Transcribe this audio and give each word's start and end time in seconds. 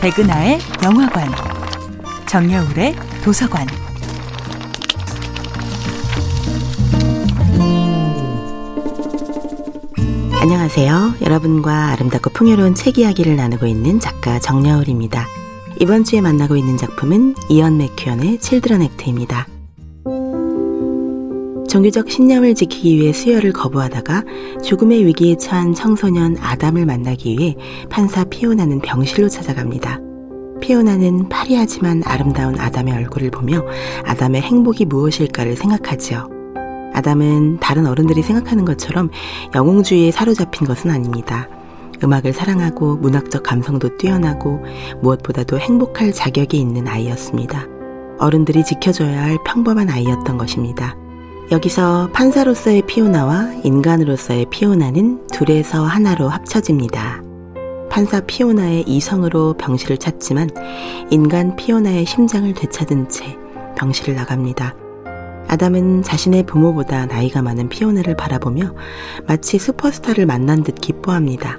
백은하의 0.00 0.58
영화관, 0.82 1.30
정여울의 2.26 2.96
도서관. 3.22 3.66
안녕하세요. 10.40 11.16
여러분과 11.20 11.88
아름답고 11.88 12.30
풍요로운 12.30 12.74
책 12.74 12.96
이야기를 12.96 13.36
나누고 13.36 13.66
있는 13.66 14.00
작가 14.00 14.38
정여울입니다. 14.38 15.26
이번 15.80 16.04
주에 16.04 16.22
만나고 16.22 16.56
있는 16.56 16.78
작품은 16.78 17.34
이언 17.50 17.76
맥큐언의 17.76 18.38
칠드런 18.38 18.80
액트입니다. 18.80 19.46
종교적 21.70 22.10
신념을 22.10 22.56
지키기 22.56 22.96
위해 22.96 23.12
수혈을 23.12 23.52
거부하다가 23.52 24.24
죽음의 24.64 25.06
위기에 25.06 25.36
처한 25.36 25.72
청소년 25.72 26.36
아담을 26.40 26.84
만나기 26.84 27.38
위해 27.38 27.54
판사 27.88 28.24
피오나는 28.24 28.80
병실로 28.80 29.28
찾아갑니다. 29.28 30.00
피오나는 30.60 31.28
파리하지만 31.28 32.02
아름다운 32.04 32.58
아담의 32.58 32.92
얼굴을 32.94 33.30
보며 33.30 33.64
아담의 34.04 34.42
행복이 34.42 34.86
무엇일까를 34.86 35.54
생각하지요. 35.54 36.28
아담은 36.92 37.60
다른 37.60 37.86
어른들이 37.86 38.22
생각하는 38.22 38.64
것처럼 38.64 39.08
영웅주의에 39.54 40.10
사로잡힌 40.10 40.66
것은 40.66 40.90
아닙니다. 40.90 41.48
음악을 42.02 42.32
사랑하고 42.32 42.96
문학적 42.96 43.44
감성도 43.44 43.96
뛰어나고 43.96 44.64
무엇보다도 45.02 45.60
행복할 45.60 46.12
자격이 46.12 46.58
있는 46.58 46.88
아이였습니다. 46.88 47.68
어른들이 48.18 48.64
지켜줘야 48.64 49.22
할 49.22 49.38
평범한 49.44 49.88
아이였던 49.88 50.36
것입니다. 50.36 50.96
여기서 51.50 52.10
판사로서의 52.12 52.82
피오나와 52.82 53.52
인간으로서의 53.64 54.46
피오나는 54.50 55.26
둘에서 55.32 55.82
하나로 55.84 56.28
합쳐집니다. 56.28 57.24
판사 57.90 58.20
피오나의 58.20 58.84
이성으로 58.86 59.54
병실을 59.54 59.98
찾지만 59.98 60.50
인간 61.10 61.56
피오나의 61.56 62.06
심장을 62.06 62.54
되찾은 62.54 63.08
채 63.08 63.36
병실을 63.76 64.14
나갑니다. 64.14 64.76
아담은 65.48 66.04
자신의 66.04 66.44
부모보다 66.44 67.06
나이가 67.06 67.42
많은 67.42 67.68
피오나를 67.68 68.14
바라보며 68.16 68.72
마치 69.26 69.58
슈퍼스타를 69.58 70.26
만난 70.26 70.62
듯 70.62 70.76
기뻐합니다. 70.76 71.58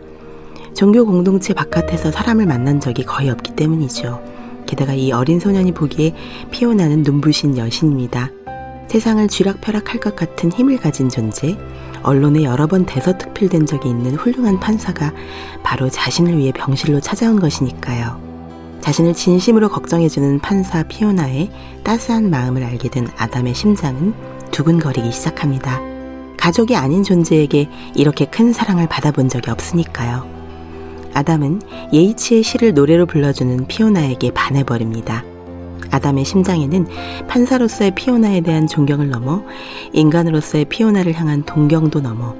종교 0.73 1.05
공동체 1.05 1.53
바깥에서 1.53 2.11
사람을 2.11 2.45
만난 2.45 2.79
적이 2.79 3.03
거의 3.03 3.29
없기 3.29 3.57
때문이죠. 3.57 4.23
게다가 4.66 4.94
이 4.94 5.11
어린 5.11 5.41
소년이 5.41 5.73
보기에 5.73 6.16
피오나는 6.49 7.03
눈부신 7.03 7.57
여신입니다. 7.57 8.29
세상을 8.92 9.25
쥐락펴락할 9.30 10.02
것 10.02 10.17
같은 10.17 10.52
힘을 10.52 10.78
가진 10.78 11.08
존재, 11.08 11.58
언론에 12.03 12.44
여러 12.44 12.67
번 12.67 12.86
대서특필된 12.86 13.66
적이 13.66 13.88
있는 13.88 14.16
훌륭한 14.16 14.59
판사가 14.59 15.14
바로 15.64 15.89
자신을 15.89 16.38
위해 16.38 16.52
병실로 16.52 17.00
찾아온 17.00 17.39
것이니까요. 17.39 18.19
자신을 18.81 19.14
진심으로 19.14 19.69
걱정해주는 19.69 20.39
판사 20.39 20.84
피오나의 20.84 21.50
따스한 21.86 22.30
마음을 22.30 22.66
알게 22.66 22.89
된 22.89 23.08
아담의 23.16 23.56
심장은 23.56 24.14
두근거리기 24.52 25.09
시작합니다. 25.09 25.80
가족이 26.36 26.75
아닌 26.75 27.06
존재에게 27.06 27.69
이렇게 27.95 28.25
큰 28.25 28.52
사랑을 28.52 28.89
받아본 28.89 29.30
적이 29.30 29.52
없으니까요. 29.52 30.28
아담은 31.14 31.62
예이치의 31.94 32.44
시를 32.44 32.73
노래로 32.73 33.06
불러주는 33.06 33.67
피오나에게 33.67 34.31
반해버립니다. 34.31 35.23
아담의 35.89 36.25
심장에는 36.25 36.87
판사로서의 37.27 37.91
피오나에 37.95 38.41
대한 38.41 38.67
존경을 38.67 39.09
넘어 39.09 39.43
인간으로서의 39.93 40.65
피오나를 40.65 41.13
향한 41.13 41.43
동경도 41.43 42.01
넘어 42.01 42.35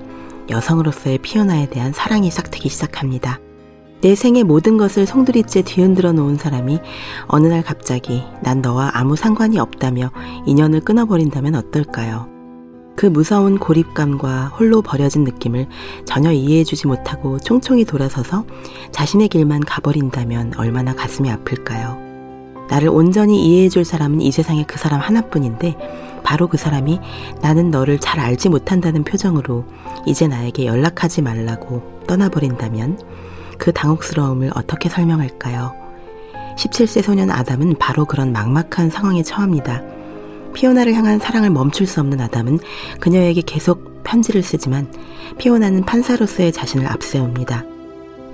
여성으로서의 0.50 1.20
피오나에 1.20 1.70
대한 1.70 1.94
사랑이 1.94 2.30
싹트기 2.30 2.70
시작합니다. 2.70 3.40
내 4.02 4.16
생의 4.16 4.44
모든 4.44 4.78
것을 4.78 5.06
송두리째 5.06 5.62
뒤흔들어 5.62 6.12
놓은 6.12 6.38
사람이 6.38 6.80
어느 7.28 7.48
날 7.48 7.62
갑자기 7.62 8.24
난 8.42 8.62
너와 8.62 8.92
아무 8.94 9.16
상관이 9.16 9.60
없다며 9.60 10.12
인연을 10.48 10.82
끊어버린다면 10.82 11.56
어떨까요? 11.56 12.28
그 12.96 13.06
무서운 13.06 13.58
고립감과 13.58 14.48
홀로 14.58 14.82
버려진 14.82 15.24
느낌을 15.24 15.68
전혀 16.06 16.32
이해해주지 16.32 16.88
못하고 16.88 17.40
총총히 17.40 17.86
돌아서서 17.86 18.44
자신의 18.92 19.30
길만 19.30 19.62
가버린다면 19.62 20.54
얼마나 20.58 20.94
가슴이 20.94 21.30
아플까요? 21.30 22.01
나를 22.72 22.88
온전히 22.88 23.46
이해해줄 23.46 23.84
사람은 23.84 24.22
이 24.22 24.32
세상에 24.32 24.64
그 24.66 24.80
사람 24.80 25.02
하나뿐인데 25.02 25.76
바로 26.24 26.48
그 26.48 26.56
사람이 26.56 27.02
나는 27.42 27.70
너를 27.70 28.00
잘 28.00 28.22
알지 28.22 28.48
못한다는 28.48 29.04
표정으로 29.04 29.66
이제 30.06 30.26
나에게 30.26 30.66
연락하지 30.66 31.22
말라고 31.22 32.02
떠나버린다면 32.08 33.00
그 33.58 33.74
당혹스러움을 33.74 34.52
어떻게 34.56 34.88
설명할까요? 34.88 35.74
17세 36.58 37.02
소년 37.02 37.30
아담은 37.30 37.76
바로 37.78 38.06
그런 38.06 38.32
막막한 38.32 38.90
상황에 38.90 39.22
처합니다. 39.22 39.82
피오나를 40.54 40.94
향한 40.94 41.20
사랑을 41.20 41.50
멈출 41.50 41.86
수 41.86 42.00
없는 42.00 42.22
아담은 42.22 42.60
그녀에게 43.02 43.42
계속 43.46 44.02
편지를 44.04 44.44
쓰지만 44.44 44.90
피오나는 45.38 45.84
판사로서의 45.84 46.54
자신을 46.54 46.88
앞세웁니다. 46.88 47.71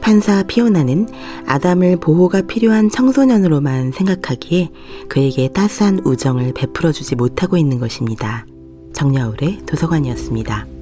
판사 0.08 0.42
피오나는 0.44 1.06
아담을 1.46 1.98
보호가 1.98 2.44
필요한 2.44 2.90
청소년으로만 2.90 3.92
생각하기에 3.92 4.70
그에게 5.10 5.50
따스한 5.50 6.00
우정을 6.06 6.54
베풀어 6.54 6.94
주지 6.94 7.14
못하고 7.18 7.58
있는 7.58 7.78
것입니다. 7.78 8.46
정여울의 8.94 9.66
도서관이었습니다. 9.66 10.77